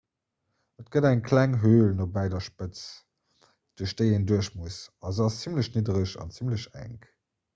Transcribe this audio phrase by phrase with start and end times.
[0.83, 2.81] et gëtt eng kleng höl nobäi der spëtz
[3.81, 7.09] duerch déi een duerch muss a se ass zimmlech niddereg an zimmlech enk